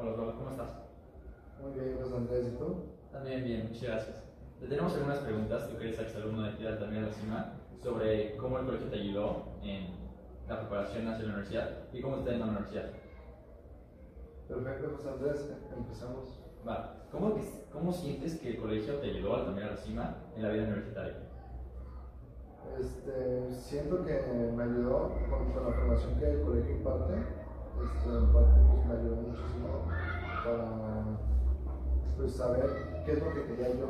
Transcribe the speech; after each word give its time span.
Hola, 0.00 0.12
Osvaldo, 0.12 0.34
¿cómo 0.38 0.50
estás? 0.50 0.70
Muy 1.60 1.78
bien, 1.78 1.98
José 2.00 2.16
Andrés, 2.16 2.46
¿y 2.54 2.56
tú? 2.56 2.74
También 3.12 3.44
bien, 3.44 3.68
muchas 3.68 3.82
gracias. 3.82 4.24
Te 4.58 4.66
tenemos 4.66 4.94
algunas 4.94 5.18
preguntas, 5.18 5.68
tú 5.68 5.76
que 5.76 5.88
eres 5.88 6.00
exalumno 6.00 6.42
de 6.42 6.48
aquí 6.48 6.62
de 6.62 6.68
Altamira 6.70 7.02
de 7.02 7.06
la 7.08 7.12
Cima, 7.12 7.52
sobre 7.82 8.34
cómo 8.38 8.58
el 8.58 8.64
colegio 8.64 8.88
te 8.88 8.96
ayudó 8.96 9.44
en 9.62 9.88
la 10.48 10.60
preparación 10.60 11.06
hacia 11.06 11.26
la 11.26 11.32
universidad 11.34 11.70
y 11.92 12.00
cómo 12.00 12.14
te 12.14 12.20
está 12.20 12.30
yendo 12.30 12.46
en 12.46 12.54
la 12.54 12.60
universidad. 12.60 12.90
Perfecto, 14.48 14.96
José 14.96 15.08
Andrés, 15.10 15.52
empezamos. 15.76 16.40
Va, 16.66 17.04
¿cómo, 17.12 17.34
¿cómo 17.70 17.92
sientes 17.92 18.40
que 18.40 18.52
el 18.52 18.56
colegio 18.56 18.94
te 19.00 19.10
ayudó 19.10 19.34
a 19.34 19.38
Altamira 19.40 19.66
de 19.66 19.74
la 19.74 19.80
Cima 19.82 20.16
en 20.34 20.42
la 20.42 20.48
vida 20.48 20.62
universitaria? 20.62 21.16
Este, 22.80 23.52
siento 23.52 24.02
que 24.06 24.18
me 24.56 24.62
ayudó 24.62 25.12
con, 25.28 25.52
con 25.52 25.62
la 25.62 25.72
formación 25.76 26.18
que 26.18 26.30
el 26.30 26.40
colegio 26.40 26.76
imparte. 26.76 27.39
Este, 27.80 28.08
en 28.10 28.32
parte 28.32 28.60
pues, 28.68 28.86
me 28.86 28.92
ayudó 28.94 29.16
muchísimo 29.16 29.68
para 30.44 30.68
pues, 32.16 32.32
saber 32.32 33.02
qué 33.04 33.12
es 33.12 33.22
lo 33.22 33.32
que 33.32 33.44
quería 33.46 33.68
yo. 33.68 33.88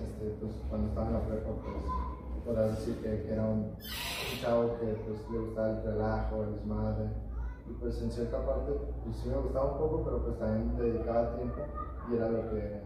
Este, 0.00 0.36
pues, 0.40 0.52
cuando 0.68 0.88
estaba 0.88 1.06
en 1.08 1.12
la 1.14 1.20
prepa, 1.20 1.50
pues 1.62 2.44
podrás 2.44 2.78
decir 2.78 2.96
que, 3.02 3.22
que 3.22 3.32
era 3.32 3.44
un, 3.44 3.74
un 3.74 4.40
chavo 4.40 4.78
que 4.78 4.86
pues, 4.86 5.18
le 5.30 5.38
gustaba 5.38 5.70
el 5.70 5.82
relajo, 5.82 6.42
el 6.44 6.54
desmadre. 6.56 7.06
Y 7.68 7.72
pues 7.80 8.00
en 8.00 8.10
cierta 8.12 8.46
parte 8.46 8.72
pues, 9.04 9.16
sí 9.16 9.28
me 9.28 9.36
gustaba 9.36 9.72
un 9.72 9.78
poco, 9.78 10.04
pero 10.04 10.22
pues 10.24 10.38
también 10.38 10.76
dedicaba 10.76 11.34
tiempo 11.34 11.62
y 12.08 12.16
era 12.16 12.28
lo 12.28 12.48
que 12.50 12.80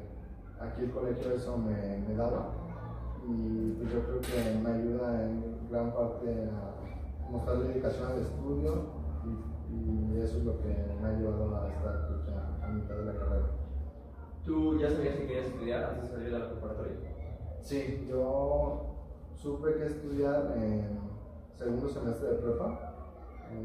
aquí 0.59 0.85
el 0.85 0.91
colegio 0.91 1.33
eso 1.33 1.59
me, 1.59 1.99
me 2.09 2.15
daba 2.17 2.49
y 3.29 3.73
pues 3.73 3.93
yo 3.93 4.01
creo 4.05 4.21
que 4.21 4.59
me 4.63 4.71
ayuda 4.71 5.23
en 5.25 5.69
gran 5.71 5.93
parte 5.93 6.49
a 6.49 7.31
mostrar 7.31 7.59
dedicación 7.59 8.13
al 8.13 8.19
estudio 8.21 9.00
y, 9.71 10.19
eso 10.21 10.39
es 10.39 10.45
lo 10.45 10.61
que 10.61 10.69
me 11.01 11.07
ha 11.07 11.17
ayudado 11.17 11.57
a 11.57 11.69
estar 11.69 12.09
pues, 12.09 12.27
ya 12.27 12.67
a 12.67 12.69
mitad 12.69 12.97
de 12.97 13.05
la 13.05 13.15
carrera. 13.15 13.51
¿Tú 14.45 14.79
ya 14.79 14.91
sabías 14.91 15.17
que 15.17 15.27
querías 15.27 15.47
estudiar 15.47 15.85
antes 15.85 16.03
de 16.05 16.09
salir 16.09 16.33
de 16.33 16.39
la 16.39 16.51
preparatoria? 16.51 16.97
Sí, 17.63 18.07
yo 18.09 18.97
supe 19.35 19.75
que 19.75 19.87
estudiar 19.87 20.53
en 20.57 20.99
segundo 21.55 21.89
semestre 21.89 22.29
de 22.31 22.35
prepa. 22.37 22.95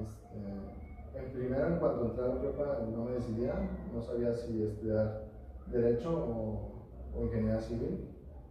Este, 0.02 1.18
en 1.18 1.32
primero, 1.32 1.68
en 1.68 1.80
cuanto 1.80 2.06
entré 2.06 2.24
a 2.24 2.28
la 2.28 2.42
prepa, 2.42 2.80
no 2.92 3.06
me 3.06 3.12
decidía, 3.12 3.54
no 3.94 4.02
sabía 4.02 4.34
si 4.34 4.64
estudiar 4.64 5.26
Derecho 5.68 6.12
o, 6.14 7.18
o 7.18 7.24
Ingeniería 7.24 7.62
Civil. 7.62 8.10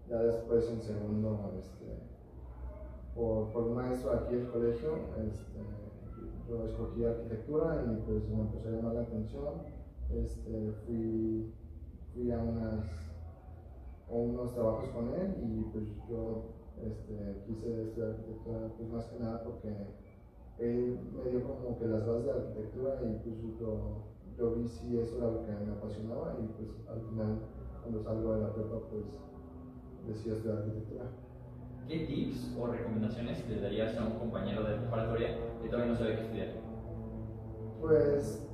Ya 0.09 0.23
después, 0.23 0.69
en 0.71 0.83
segundo, 0.83 1.53
este, 1.59 1.99
por, 3.15 3.53
por 3.53 3.63
un 3.65 3.75
maestro 3.75 4.13
aquí 4.13 4.35
del 4.35 4.51
colegio, 4.51 4.97
este, 5.27 5.61
yo 6.49 6.65
escogí 6.67 7.05
arquitectura 7.05 7.85
y 7.87 8.03
pues 8.07 8.29
me 8.29 8.43
empezó 8.43 8.69
a 8.69 8.73
llamar 8.73 8.95
la 8.95 9.01
atención. 9.03 9.63
Este, 10.11 10.73
fui, 10.87 11.53
fui 12.13 12.31
a 12.31 12.39
unas 12.39 13.05
unos 14.09 14.53
trabajos 14.55 14.89
con 14.91 15.09
él 15.15 15.35
y 15.43 15.63
pues 15.73 15.85
yo 16.09 16.45
este, 16.83 17.43
quise 17.47 17.83
estudiar 17.85 18.11
arquitectura 18.11 18.69
pues 18.77 18.89
más 18.91 19.05
que 19.07 19.19
nada 19.19 19.43
porque 19.45 19.75
él 20.59 20.99
me 21.17 21.31
dio 21.31 21.43
como 21.43 21.79
que 21.79 21.87
las 21.87 22.07
bases 22.07 22.25
de 22.27 22.31
arquitectura 22.31 23.01
y 23.03 23.29
pues 23.29 23.59
yo, 23.59 24.05
yo 24.39 24.55
vi 24.55 24.69
si 24.69 24.99
eso 24.99 25.17
era 25.17 25.31
lo 25.31 25.47
que 25.47 25.53
me 25.53 25.73
apasionaba 25.73 26.37
y 26.39 26.47
pues 26.59 26.71
al 26.89 27.01
final 27.09 27.39
cuando 27.83 28.03
salgo 28.03 28.35
de 28.35 28.41
la 28.43 28.53
prepa 28.53 28.77
pues 28.91 29.05
decidí 30.07 30.35
estudiar 30.35 30.59
arquitectura. 30.59 31.11
¿Qué 31.89 32.07
tips 32.07 32.57
o 32.59 32.67
recomendaciones 32.67 33.47
le 33.47 33.61
darías 33.61 33.97
a 33.99 34.07
un 34.07 34.19
compañero 34.19 34.65
de 34.65 34.77
preparatoria 34.77 35.37
que 35.61 35.69
todavía 35.69 35.93
no 35.93 35.99
sabe 35.99 36.17
qué 36.17 36.23
estudiar? 36.23 36.49
Pues 37.79 38.49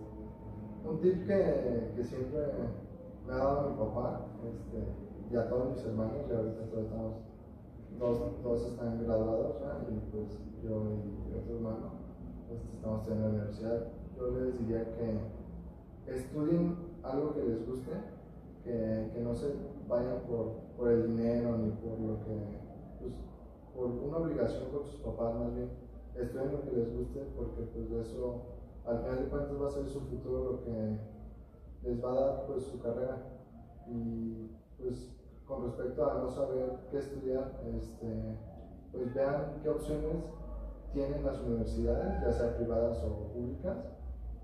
un 0.84 1.00
tip 1.00 1.26
que, 1.28 2.02
siempre 2.02 2.40
me 3.24 3.32
ha 3.32 3.36
dado 3.36 3.70
mi 3.70 3.76
papá 3.76 4.26
este, 4.44 4.82
y 5.30 5.36
a 5.36 5.48
todos 5.48 5.76
mis 5.76 5.84
hermanos, 5.84 6.26
y 6.28 6.34
ahorita 6.34 6.66
todos 6.70 6.84
estamos, 6.86 7.14
dos, 8.00 8.42
dos 8.42 8.66
están 8.66 9.04
graduados 9.04 9.60
ya, 9.60 9.86
y 9.88 10.00
pues 10.10 10.38
yo 10.64 10.82
y 11.30 11.38
otro 11.38 11.56
hermano 11.56 11.92
este, 12.50 12.76
estamos 12.76 13.06
en 13.08 13.20
la 13.20 13.28
universidad. 13.28 13.86
Yo 14.18 14.30
les 14.32 14.58
diría 14.58 14.84
que 14.96 16.12
estudien 16.12 16.76
algo 17.04 17.34
que 17.34 17.44
les 17.44 17.64
guste, 17.64 17.92
que, 18.64 19.10
que 19.14 19.20
no 19.20 19.34
se 19.34 19.54
vayan 19.88 20.18
por, 20.28 20.56
por 20.76 20.90
el 20.90 21.06
dinero 21.06 21.56
ni 21.58 21.70
por 21.70 22.00
lo 22.00 22.24
que, 22.24 22.59
pues, 23.00 23.14
por 23.74 23.86
una 23.86 24.18
obligación 24.18 24.70
con 24.70 24.84
sus 24.84 25.00
papás 25.00 25.34
más 25.34 25.54
bien, 25.54 25.70
estudien 26.14 26.52
lo 26.52 26.62
que 26.62 26.76
les 26.76 26.96
guste 26.96 27.20
porque 27.36 27.62
pues 27.72 27.90
de 27.90 28.00
eso 28.00 28.42
al 28.86 28.98
final 28.98 29.24
de 29.24 29.30
cuentas 29.30 29.62
va 29.62 29.68
a 29.68 29.70
ser 29.70 29.88
su 29.88 30.00
futuro 30.00 30.52
lo 30.52 30.64
que 30.64 30.98
les 31.82 32.04
va 32.04 32.12
a 32.12 32.20
dar 32.20 32.46
pues 32.46 32.64
su 32.64 32.80
carrera. 32.80 33.18
Y 33.86 34.50
pues 34.78 35.16
con 35.46 35.64
respecto 35.64 36.08
a 36.08 36.18
no 36.18 36.30
saber 36.30 36.78
qué 36.90 36.98
estudiar 36.98 37.60
este 37.76 38.38
pues 38.92 39.14
vean 39.14 39.60
qué 39.62 39.68
opciones 39.68 40.24
tienen 40.92 41.24
las 41.24 41.40
universidades 41.40 42.20
ya 42.20 42.32
sea 42.32 42.56
privadas 42.56 43.02
o 43.04 43.32
públicas. 43.32 43.76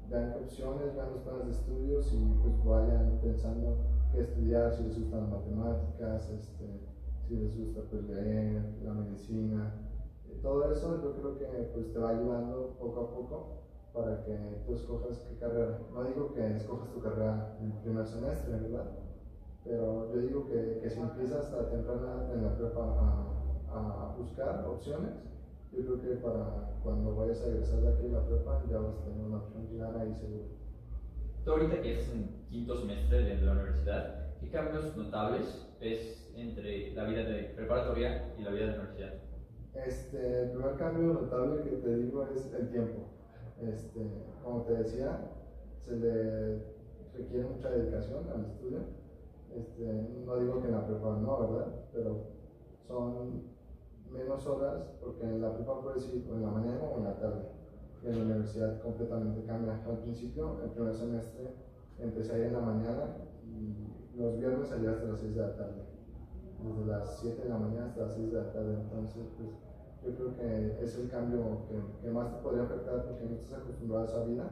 Vean 0.08 0.32
qué 0.32 0.44
opciones 0.44 0.94
vean 0.94 1.10
los 1.12 1.22
planes 1.22 1.46
de 1.46 1.52
estudios 1.52 2.12
y 2.12 2.38
pues 2.42 2.64
vayan 2.64 3.18
pensando 3.22 3.76
qué 4.12 4.20
estudiar 4.20 4.72
si 4.72 4.84
les 4.84 4.98
gustan 4.98 5.30
matemáticas 5.30 6.30
este 6.30 6.95
si 7.26 7.36
les 7.36 7.58
gusta 7.58 7.80
pues 7.90 8.04
leer 8.04 8.62
la 8.84 8.94
medicina 8.94 9.74
y 10.24 10.40
todo 10.42 10.70
eso 10.70 11.02
yo 11.02 11.12
creo 11.14 11.38
que 11.38 11.70
pues 11.74 11.92
te 11.92 11.98
va 11.98 12.10
ayudando 12.10 12.76
poco 12.78 13.00
a 13.00 13.10
poco 13.14 13.56
para 13.92 14.24
que 14.24 14.36
tú 14.66 14.74
escojas 14.74 15.24
qué 15.28 15.38
carrera. 15.38 15.80
No 15.92 16.04
digo 16.04 16.34
que 16.34 16.56
escojas 16.56 16.92
tu 16.92 17.00
carrera 17.00 17.56
en 17.60 17.72
el 17.72 17.78
primer 17.78 18.06
semestre, 18.06 18.60
¿verdad? 18.60 18.90
Pero 19.64 20.12
yo 20.14 20.20
digo 20.20 20.46
que, 20.46 20.80
que 20.82 20.90
si 20.90 21.00
empiezas 21.00 21.52
a 21.52 21.70
temprana 21.70 22.28
en 22.32 22.44
la 22.44 22.56
prepa 22.56 22.82
a, 22.82 24.12
a, 24.12 24.16
buscar 24.16 24.64
opciones, 24.66 25.14
yo 25.72 25.84
creo 25.84 26.00
que 26.00 26.22
para 26.22 26.78
cuando 26.84 27.16
vayas 27.16 27.42
a 27.42 27.48
egresar 27.48 27.80
de 27.80 27.88
aquí 27.88 28.02
de 28.02 28.12
la 28.12 28.24
prepa 28.26 28.62
ya 28.70 28.78
vas 28.78 28.94
a 28.94 29.04
tener 29.04 29.24
una 29.24 29.38
opción 29.38 29.66
clara 29.66 30.06
y 30.06 30.14
segura. 30.14 30.44
Tú 31.44 31.52
ahorita 31.52 31.80
que 31.80 31.92
estás 31.92 32.14
en 32.14 32.44
quinto 32.48 32.76
semestre 32.76 33.22
de 33.24 33.40
la 33.40 33.52
universidad, 33.52 34.25
¿qué 34.40 34.50
cambios 34.50 34.96
notables 34.96 35.66
ves 35.80 36.32
entre 36.34 36.92
la 36.94 37.04
vida 37.04 37.24
de 37.24 37.42
preparatoria 37.54 38.34
y 38.38 38.42
la 38.42 38.50
vida 38.50 38.66
de 38.66 38.72
la 38.72 38.82
universidad? 38.82 39.14
Este, 39.74 40.42
el 40.42 40.50
primer 40.50 40.76
cambio 40.76 41.12
notable 41.12 41.62
que 41.62 41.76
te 41.76 41.96
digo 41.96 42.26
es 42.34 42.52
el 42.54 42.70
tiempo. 42.70 43.08
Este, 43.60 44.00
como 44.42 44.62
te 44.62 44.74
decía, 44.74 45.18
se 45.84 45.96
le 45.96 46.62
requiere 47.14 47.44
mucha 47.44 47.70
dedicación 47.70 48.26
al 48.34 48.44
estudio. 48.46 48.78
Este, 49.54 49.84
no 50.24 50.36
digo 50.36 50.60
que 50.60 50.68
en 50.68 50.74
la 50.74 50.86
prepa 50.86 51.16
no, 51.16 51.40
¿verdad? 51.40 51.74
Pero 51.92 52.26
son 52.86 53.42
menos 54.10 54.46
horas 54.46 54.92
porque 55.00 55.24
en 55.24 55.40
la 55.40 55.54
prepa 55.54 55.80
puedes 55.82 56.12
ir 56.14 56.26
o 56.30 56.34
en 56.34 56.42
la 56.42 56.50
mañana 56.50 56.80
o 56.82 56.98
en 56.98 57.04
la 57.04 57.16
tarde. 57.18 57.48
En 58.02 58.18
la 58.18 58.24
universidad 58.24 58.80
completamente 58.82 59.44
cambia. 59.46 59.82
Al 59.86 59.98
principio, 59.98 60.60
el 60.62 60.70
primer 60.70 60.94
semestre, 60.94 61.54
empecé 61.98 62.32
a 62.34 62.38
ir 62.38 62.44
en 62.44 62.52
la 62.52 62.60
mañana 62.60 63.16
y 63.44 63.85
los 64.16 64.38
viernes 64.38 64.68
salía 64.68 64.90
hasta 64.90 65.04
las 65.04 65.20
6 65.20 65.34
de 65.34 65.40
la 65.40 65.56
tarde. 65.56 65.82
Desde 66.64 66.86
las 66.86 67.18
7 67.20 67.42
de 67.42 67.48
la 67.48 67.58
mañana 67.58 67.86
hasta 67.86 68.02
las 68.02 68.14
6 68.14 68.32
de 68.32 68.38
la 68.38 68.52
tarde. 68.52 68.74
Entonces, 68.74 69.26
pues 69.36 69.50
yo 70.04 70.14
creo 70.14 70.36
que 70.36 70.84
es 70.84 70.98
el 70.98 71.10
cambio 71.10 71.66
que, 72.00 72.10
más 72.10 72.30
te 72.30 72.42
podría 72.42 72.62
afectar 72.62 73.04
porque 73.04 73.24
no 73.24 73.34
estás 73.36 73.58
acostumbrado 73.60 74.04
a 74.04 74.06
esa 74.06 74.24
vida, 74.24 74.50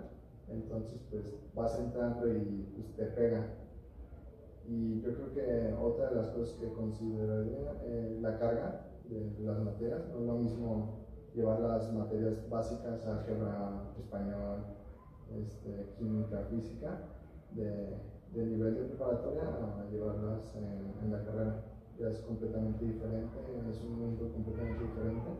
entonces 0.48 1.00
pues 1.10 1.24
vas 1.54 1.78
entrando 1.78 2.26
y 2.28 2.68
pues, 2.74 2.94
te 2.96 3.04
pega. 3.14 3.46
Y 4.66 5.00
yo 5.02 5.14
creo 5.14 5.32
que 5.32 5.74
otra 5.80 6.10
de 6.10 6.16
las 6.16 6.28
cosas 6.28 6.56
que 6.58 6.72
consideraría 6.72 7.80
eh, 7.84 8.18
la 8.20 8.38
carga 8.38 8.86
de, 9.08 9.30
de, 9.30 9.44
las 9.44 9.60
materias, 9.60 10.02
no 10.12 10.20
es 10.20 10.26
lo 10.26 10.34
mismo 10.34 11.04
llevar 11.34 11.60
las 11.60 11.92
materias 11.92 12.48
básicas, 12.48 13.06
álgebra, 13.06 13.92
español, 13.98 14.64
este, 15.36 15.94
química, 15.98 16.40
física, 16.50 16.98
de, 17.54 17.96
de, 18.32 18.46
nivel 18.46 18.74
de 18.74 18.84
preparatoria 18.84 19.42
a 19.42 19.90
llevarlas 19.90 20.54
en, 20.56 21.04
en 21.04 21.12
la 21.12 21.24
carrera 21.24 21.64
ya 21.98 22.08
es 22.08 22.18
completamente 22.20 22.84
diferente, 22.84 23.38
es 23.70 23.80
un 23.82 23.98
mundo 23.98 24.32
completamente 24.32 24.82
diferente, 24.82 25.30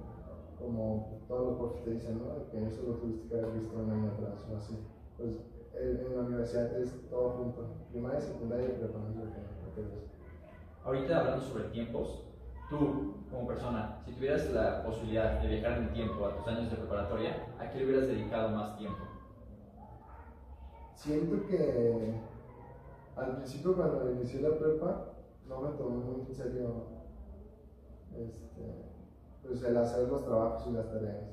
como 0.58 1.20
todos 1.26 1.46
los 1.49 1.58
profes 1.58 1.84
te 1.84 1.90
dicen, 1.90 2.19
¿no? 2.19 2.50
Que 2.50 2.66
eso 2.66 2.82
lo 2.87 2.94
tuviste 2.94 3.28
que 3.28 3.34
haber 3.34 3.58
visto 3.58 3.76
un 3.76 3.90
año 3.90 4.12
atrás 4.12 4.46
o 4.50 4.56
así. 4.56 4.78
Pues 5.16 5.31
en 5.75 6.16
la 6.16 6.22
universidad 6.22 6.78
es 6.78 6.94
todo 7.11 7.31
junto, 7.31 7.66
primaria, 7.90 8.20
secundaria 8.20 8.67
y 8.67 8.78
preparatoria. 8.78 9.34
Ahorita 10.84 11.20
hablando 11.20 11.44
sobre 11.44 11.64
tiempos, 11.64 12.25
tú 12.70 13.14
como 13.31 13.49
persona, 13.49 13.99
si 14.05 14.12
tuvieras 14.12 14.50
la 14.52 14.84
posibilidad 14.84 15.40
de 15.40 15.49
viajar 15.49 15.78
en 15.78 15.84
el 15.84 15.93
tiempo 15.93 16.25
a 16.25 16.37
tus 16.37 16.46
años 16.46 16.70
de 16.70 16.76
preparatoria, 16.76 17.49
¿a 17.58 17.69
qué 17.70 17.78
le 17.78 17.87
hubieras 17.87 18.06
dedicado 18.06 18.50
más 18.50 18.76
tiempo? 18.78 19.13
Siento 21.05 21.47
que 21.49 22.15
al 23.15 23.37
principio 23.37 23.77
cuando 23.77 24.11
inicié 24.11 24.41
la 24.41 24.56
prepa, 24.56 25.05
no 25.47 25.61
me 25.61 25.69
tomé 25.77 25.99
muy 25.99 26.21
en 26.23 26.35
serio 26.35 26.87
este, 28.17 28.87
pues 29.43 29.62
el 29.65 29.77
hacer 29.77 30.09
los 30.09 30.25
trabajos 30.25 30.67
y 30.67 30.73
las 30.73 30.91
tareas. 30.91 31.29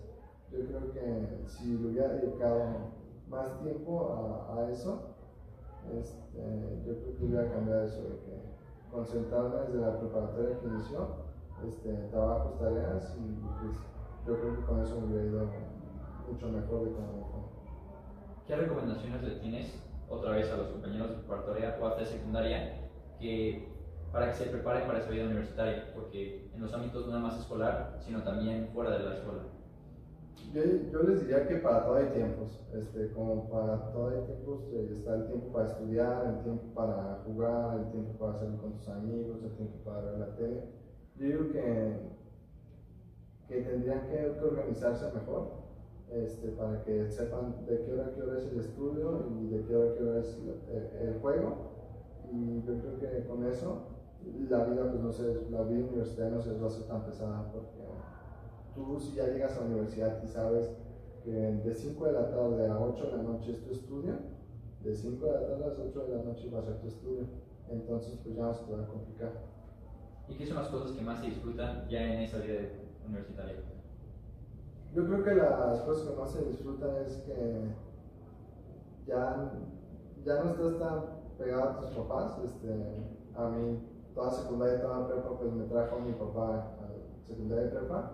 Yo 0.52 0.66
creo 0.66 0.92
que 0.92 1.46
si 1.48 1.78
le 1.78 1.88
hubiera 1.88 2.10
dedicado 2.10 2.66
más 3.30 3.62
tiempo 3.62 4.46
a, 4.52 4.70
eso, 4.70 5.16
este, 5.98 6.84
yo 6.86 6.94
creo 6.94 7.18
que 7.18 7.26
hubiera 7.28 7.50
cambiado 7.50 7.86
eso 7.86 8.02
de 8.02 8.10
que 8.10 8.42
concentrarme 8.92 9.56
desde 9.68 9.80
la 9.80 9.98
preparatoria 10.02 10.60
que 10.60 10.68
inició, 10.68 11.08
este, 11.66 11.94
trabajos, 12.10 12.60
tareas 12.60 13.16
y 13.18 13.40
pues 13.62 13.78
yo 14.28 14.38
creo 14.38 14.54
que 14.58 14.66
con 14.66 14.82
eso 14.82 15.00
me 15.00 15.08
hubiera 15.08 15.28
ido 15.28 15.46
mucho 16.30 16.50
mejor 16.50 16.84
de 16.84 16.92
como. 16.92 17.41
¿Qué 18.52 18.58
recomendaciones 18.58 19.24
le 19.24 19.36
tienes 19.36 19.74
otra 20.10 20.32
vez 20.32 20.52
a 20.52 20.58
los 20.58 20.68
compañeros 20.72 21.08
de 21.08 21.16
preparatoria 21.20 21.78
o 21.80 21.88
hasta 21.88 22.02
de 22.02 22.06
secundaria 22.06 22.82
que 23.18 23.66
para 24.12 24.28
que 24.28 24.34
se 24.34 24.50
preparen 24.50 24.88
para 24.88 25.00
esa 25.00 25.10
vida 25.10 25.24
universitaria? 25.24 25.94
Porque 25.96 26.50
en 26.54 26.62
los 26.62 26.74
ámbitos 26.74 27.06
no 27.06 27.14
nada 27.14 27.28
más 27.28 27.40
escolar, 27.40 27.98
sino 28.02 28.22
también 28.24 28.68
fuera 28.74 28.98
de 28.98 29.04
la 29.06 29.16
escuela. 29.16 29.44
Yo, 30.54 30.64
yo, 30.92 31.04
les 31.04 31.22
diría 31.22 31.48
que 31.48 31.56
para 31.60 31.86
todo 31.86 31.96
hay 31.96 32.08
tiempos, 32.08 32.60
este, 32.74 33.14
como 33.14 33.50
para 33.50 33.90
todo 33.94 34.10
hay 34.10 34.26
tiempos, 34.26 34.64
eh, 34.74 34.96
está 34.98 35.16
el 35.16 35.28
tiempo 35.28 35.54
para 35.54 35.68
estudiar, 35.68 36.26
el 36.26 36.44
tiempo 36.44 36.74
para 36.76 37.22
jugar, 37.26 37.80
el 37.80 37.92
tiempo 37.92 38.20
para 38.20 38.38
salir 38.38 38.60
con 38.60 38.74
tus 38.74 38.90
amigos, 38.90 39.38
el 39.46 39.52
tiempo 39.56 39.78
para 39.86 40.02
ver 40.02 40.20
la 40.20 40.36
tele. 40.36 40.64
Yo 41.16 41.26
digo 41.26 41.52
que, 41.54 41.96
que 43.48 43.62
tendrían 43.62 44.10
que, 44.10 44.18
que 44.18 44.46
organizarse 44.46 45.10
mejor 45.14 45.71
este, 46.12 46.50
para 46.50 46.84
que 46.84 47.10
sepan 47.10 47.66
de 47.66 47.84
qué 47.84 47.94
hora 47.94 48.08
a 48.08 48.12
qué 48.14 48.22
hora 48.22 48.38
es 48.38 48.46
el 48.52 48.60
estudio 48.60 49.28
y 49.40 49.48
de 49.48 49.64
qué 49.64 49.76
hora 49.76 49.92
a 49.92 49.96
qué 49.96 50.04
hora 50.04 50.20
es 50.20 50.38
el, 50.38 51.08
el 51.08 51.20
juego. 51.20 51.72
Y 52.32 52.62
yo 52.64 52.74
creo 52.80 53.00
que 53.00 53.28
con 53.28 53.46
eso 53.46 53.88
la 54.50 54.66
vida, 54.66 54.90
pues 54.90 55.02
no 55.02 55.12
sé, 55.12 55.48
la 55.50 55.64
vida 55.64 55.86
universitaria 55.86 56.36
no 56.36 56.42
se 56.42 56.54
va 56.54 56.66
a 56.66 56.68
hacer 56.68 56.84
tan 56.84 57.06
pesada 57.06 57.52
porque 57.52 57.82
tú 58.76 59.00
si 59.00 59.16
ya 59.16 59.28
llegas 59.28 59.58
a 59.58 59.62
la 59.62 59.66
universidad 59.68 60.24
y 60.24 60.28
sabes 60.28 60.70
que 61.24 61.32
de 61.32 61.74
5 61.74 62.06
de 62.06 62.12
la 62.14 62.30
tarde 62.30 62.68
a 62.68 62.80
8 62.80 63.04
de 63.04 63.18
la 63.18 63.24
noche 63.24 63.52
es 63.52 63.64
tu 63.64 63.72
estudio, 63.72 64.14
de 64.84 64.96
5 64.96 65.26
de 65.26 65.32
la 65.32 65.48
tarde 65.48 65.64
a 65.64 65.68
las 65.68 65.80
8 65.80 66.06
de 66.06 66.18
la 66.18 66.24
noche 66.24 66.50
va 66.50 66.60
a 66.60 66.64
ser 66.64 66.82
tu 66.82 66.88
estudio. 66.88 67.26
Entonces, 67.70 68.20
pues 68.24 68.36
ya 68.36 68.44
no 68.44 68.54
se 68.54 68.66
te 68.66 68.74
va 68.74 68.84
a 68.84 68.88
complicar. 68.88 69.32
¿Y 70.28 70.36
qué 70.36 70.46
son 70.46 70.58
las 70.58 70.68
cosas 70.68 70.92
que 70.92 71.02
más 71.02 71.20
se 71.20 71.28
disfrutan 71.28 71.88
ya 71.90 72.04
en 72.04 72.22
esa 72.22 72.40
vida 72.40 72.60
universitaria? 73.08 73.56
Yo 74.94 75.06
creo 75.06 75.24
que 75.24 75.36
las 75.36 75.82
cosas 75.82 76.10
que 76.10 76.20
más 76.20 76.32
se 76.32 76.46
disfrutan 76.46 76.96
es 77.06 77.18
que 77.18 77.76
ya, 79.08 79.52
ya 80.26 80.44
no 80.44 80.52
estás 80.52 80.80
tan 80.80 81.04
pegado 81.38 81.64
a 81.64 81.80
tus 81.80 81.90
papás. 81.92 82.40
Este, 82.44 82.70
a 83.36 83.50
mí, 83.50 83.80
toda 84.14 84.32
secundaria 84.32 84.80
y 84.80 84.82
toda 84.82 85.08
prepa, 85.08 85.38
pues 85.38 85.54
me 85.54 85.66
trajo 85.66 86.00
mi 86.00 86.12
papá 86.14 86.76
a 86.82 87.28
secundaria 87.28 87.68
y 87.68 87.70
prepa 87.70 88.12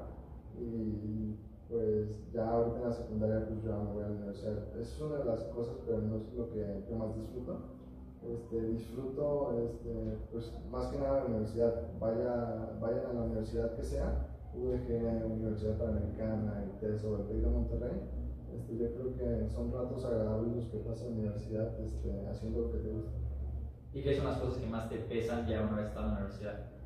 y 0.60 1.36
pues 1.70 2.32
ya 2.32 2.50
ahorita 2.50 2.78
en 2.78 2.84
la 2.84 2.92
secundaria 2.92 3.48
pues 3.48 3.64
ya 3.64 3.76
me 3.76 3.94
voy 3.94 4.04
a 4.04 4.08
la 4.08 4.16
universidad. 4.16 4.78
Es 4.80 5.02
una 5.02 5.18
de 5.18 5.26
las 5.26 5.44
cosas, 5.46 5.76
pero 5.86 6.00
no 6.00 6.18
es 6.18 6.34
lo 6.34 6.50
que 6.50 6.86
yo 6.90 6.96
más 6.96 7.16
disfruto. 7.16 7.78
Este, 8.24 8.62
disfruto 8.62 9.54
este, 9.58 10.18
pues 10.32 10.54
más 10.72 10.88
que 10.88 11.00
nada 11.00 11.20
la 11.20 11.26
universidad, 11.26 11.74
Vaya, 12.00 12.78
vayan 12.82 13.06
a 13.06 13.14
la 13.14 13.22
universidad 13.22 13.76
que 13.76 13.84
sea, 13.84 14.37
UDG, 14.58 15.26
Universidad 15.26 15.78
Panamericana, 15.78 16.64
el 16.64 16.80
TES 16.80 17.04
o 17.06 17.18
el 17.18 17.28
TEC 17.28 17.38
de 17.38 17.50
Monterrey, 17.50 18.02
este, 18.56 18.78
yo 18.78 18.92
creo 18.94 19.16
que 19.16 19.50
son 19.50 19.72
ratos 19.72 20.04
agradables 20.06 20.56
los 20.56 20.66
que 20.68 20.78
pasan 20.80 21.08
en 21.08 21.14
la 21.14 21.20
universidad 21.20 21.80
este, 21.80 22.28
haciendo 22.28 22.62
lo 22.62 22.72
que 22.72 22.80
te 22.80 22.90
gusta. 22.90 23.12
¿Y 23.94 24.04
qué 24.04 24.16
son 24.16 24.26
las 24.26 24.40
cosas 24.40 24.58
que 24.58 24.68
más 24.68 24.90
te 24.90 24.98
pesan 24.98 25.48
ya 25.48 25.62
una 25.62 25.78
vez 25.78 25.88
estás 25.88 26.04
en 26.04 26.10
la 26.10 26.18
universidad? 26.18 26.78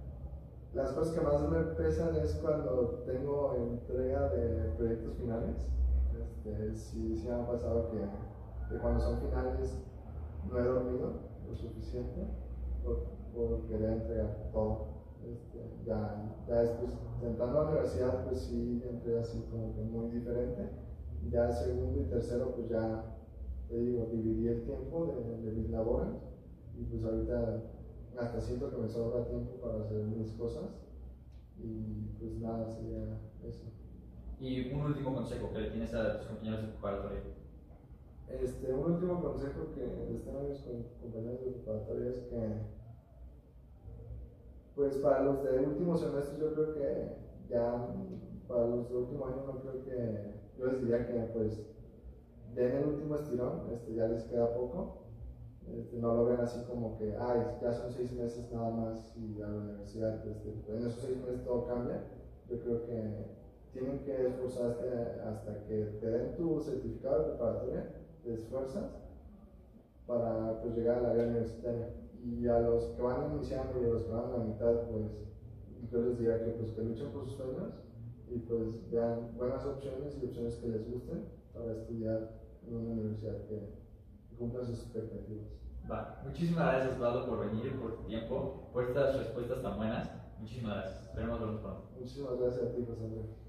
Las 0.74 0.92
cosas 0.92 1.14
que 1.14 1.22
más 1.22 1.50
me 1.50 1.60
pesan 1.76 2.16
es 2.16 2.34
cuando 2.36 3.04
tengo 3.06 3.56
entrega 3.56 4.30
de 4.30 4.70
proyectos 4.78 5.18
finales. 5.18 5.68
Este, 6.20 6.74
sí, 6.74 7.18
sí 7.18 7.28
me 7.28 7.36
ha 7.36 7.48
pasado 7.48 7.92
que, 7.92 8.00
que, 8.70 8.82
cuando 8.82 9.00
son 9.02 9.20
finales 9.20 9.78
no 10.50 10.58
he 10.58 10.64
dormido 10.64 11.14
lo 11.48 11.56
suficiente 11.56 12.26
por, 12.84 13.04
por 13.34 13.68
querer 13.68 13.92
entregar 13.92 14.50
todo. 14.52 14.88
Este, 15.26 15.60
ya, 15.86 16.36
ya 16.48 16.62
después, 16.62 16.98
entrando 17.24 17.60
a 17.60 17.63
la 17.63 17.69
universidad, 17.69 18.25
pues 18.25 18.39
sí 18.39 18.81
entré 18.88 19.19
así 19.19 19.44
como 19.50 19.75
que 19.75 19.81
muy 19.81 20.10
diferente. 20.12 20.69
Ya 21.30 21.51
segundo 21.51 22.01
y 22.01 22.06
tercero, 22.06 22.56
pues 22.56 22.69
ya, 22.69 23.18
te 23.69 23.78
digo, 23.78 24.10
dividí 24.12 24.48
el 24.48 24.63
tiempo 24.63 25.06
de, 25.07 25.50
de 25.50 25.51
mis 25.51 25.69
labores 25.69 26.16
y 26.78 26.83
pues 26.86 27.04
ahorita 27.04 27.62
hasta 28.18 28.42
siento 28.42 28.69
que 28.69 28.78
me 28.78 28.89
sobra 28.89 29.25
tiempo 29.28 29.56
para 29.62 29.81
hacer 29.81 30.04
mis 30.04 30.31
cosas 30.31 30.69
y 31.57 32.16
pues 32.19 32.39
nada, 32.39 32.68
sería 32.68 33.19
eso. 33.44 33.66
Y 34.39 34.74
un 34.74 34.81
último 34.81 35.13
consejo 35.13 35.51
que 35.54 35.60
le 35.60 35.69
tienes 35.69 35.94
a 35.94 36.18
tus 36.18 36.27
compañeros 36.27 36.62
de 36.63 36.68
preparatoria. 36.69 37.22
Este, 38.27 38.74
un 38.74 38.94
último 38.94 39.22
consejo 39.22 39.72
que 39.75 40.12
les 40.12 40.24
tengo 40.24 40.39
a 40.39 40.44
mis 40.44 40.60
compañeros 41.00 41.45
de 41.45 41.51
preparatoria 41.51 42.10
es 42.10 42.19
que, 42.22 42.81
pues 44.76 44.98
para 44.98 45.24
los 45.24 45.44
de 45.44 45.60
último 45.60 45.96
semestre 45.96 46.40
yo 46.40 46.54
creo 46.54 46.74
que 46.74 47.18
ya, 47.50 47.88
para 48.48 48.68
los 48.68 48.90
de 48.90 48.96
último 48.96 49.26
año 49.26 49.44
no 49.46 49.60
creo 49.62 49.84
que, 49.84 50.42
yo 50.58 50.66
les 50.68 50.82
diría 50.82 51.08
que 51.08 51.20
pues 51.34 51.62
den 52.56 52.78
el 52.78 52.86
último 52.86 53.16
estirón, 53.16 53.70
este, 53.72 53.96
ya 53.96 54.08
les 54.08 54.24
queda 54.24 54.54
poco 54.54 55.02
este, 55.78 55.98
no 55.98 56.16
lo 56.16 56.26
ven 56.26 56.40
así 56.40 56.64
como 56.66 56.98
que, 56.98 57.16
ay, 57.18 57.58
ya 57.62 57.72
son 57.72 57.92
seis 57.92 58.12
meses 58.14 58.52
nada 58.52 58.72
más 58.72 59.16
y 59.16 59.42
a 59.42 59.48
la 59.48 59.58
universidad, 59.58 60.28
este, 60.28 60.54
en 60.68 60.78
esos 60.80 60.96
seis 60.96 61.18
meses 61.18 61.44
todo 61.46 61.66
cambia. 61.68 62.04
Yo 62.50 62.60
creo 62.60 62.86
que 62.86 63.26
tienen 63.72 64.00
que 64.00 64.28
esforzarse 64.28 64.90
hasta 65.26 65.64
que 65.66 65.98
te 66.02 66.10
den 66.10 66.36
tu 66.36 66.60
certificado 66.62 67.20
de 67.20 67.30
preparatoria, 67.30 67.94
te 68.24 68.34
esfuerzas 68.34 68.92
para 70.06 70.62
pues, 70.62 70.76
llegar 70.76 70.98
a 70.98 71.02
la 71.02 71.14
vida 71.14 71.28
universitaria. 71.28 71.88
Y 72.24 72.48
a 72.48 72.60
los 72.60 72.86
que 72.92 73.02
van 73.02 73.34
iniciando 73.34 73.82
y 73.82 73.86
a 73.86 73.94
los 73.94 74.04
que 74.04 74.12
van 74.12 74.26
a 74.26 74.38
la 74.38 74.44
mitad, 74.44 74.74
pues 74.90 75.06
yo 75.92 76.02
les 76.02 76.20
diría 76.20 76.44
que, 76.44 76.52
pues, 76.52 76.72
que 76.72 76.84
luchen 76.84 77.12
por 77.12 77.26
sus 77.26 77.36
sueños 77.36 77.74
y 78.30 78.40
pues 78.40 78.90
vean 78.92 79.36
buenas 79.36 79.66
opciones 79.66 80.18
y 80.22 80.26
opciones 80.26 80.56
que 80.56 80.70
les 80.70 80.90
gusten 80.90 81.26
para 81.54 81.74
estudiar 81.74 82.42
en 82.66 82.76
una 82.76 82.92
universidad 82.92 83.38
que 83.48 83.74
cumpla 84.38 84.64
sus 84.64 84.80
expectativas. 84.80 85.48
Va. 85.92 86.22
Muchísimas 86.26 86.74
gracias, 86.74 86.96
Eduardo, 86.96 87.28
por 87.28 87.50
venir, 87.50 87.80
por 87.80 87.98
tu 87.98 88.04
tiempo, 88.04 88.70
por 88.72 88.86
estas 88.86 89.18
respuestas 89.18 89.62
tan 89.62 89.78
buenas. 89.78 90.10
Muchísimas 90.40 90.76
gracias. 90.76 91.04
Esperemos 91.08 91.40
vernos 91.40 91.62
pronto. 91.62 91.90
Muchísimas 92.00 92.40
gracias 92.40 92.64
a 92.64 92.72
ti, 92.74 92.86
José 92.88 93.04
Andrés. 93.04 93.41